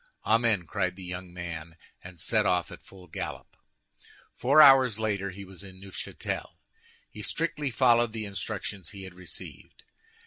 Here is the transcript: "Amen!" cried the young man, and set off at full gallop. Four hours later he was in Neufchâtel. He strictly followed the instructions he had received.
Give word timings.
"Amen!" 0.25 0.65
cried 0.65 0.95
the 0.95 1.03
young 1.03 1.31
man, 1.31 1.75
and 2.03 2.19
set 2.19 2.47
off 2.47 2.71
at 2.71 2.81
full 2.81 3.05
gallop. 3.05 3.55
Four 4.33 4.59
hours 4.59 4.97
later 4.97 5.29
he 5.29 5.45
was 5.45 5.63
in 5.63 5.79
Neufchâtel. 5.79 6.53
He 7.11 7.21
strictly 7.21 7.69
followed 7.69 8.11
the 8.11 8.25
instructions 8.25 8.89
he 8.89 9.03
had 9.03 9.13
received. 9.13 9.83